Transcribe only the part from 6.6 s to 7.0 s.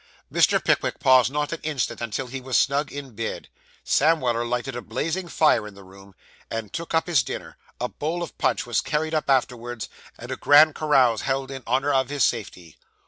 took